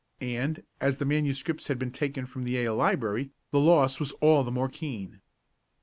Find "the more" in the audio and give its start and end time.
4.43-4.67